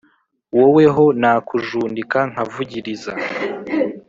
[0.57, 3.11] wowe ho nakujundika nkavugirirza